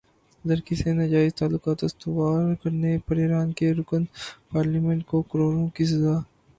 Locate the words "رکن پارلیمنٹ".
3.73-5.05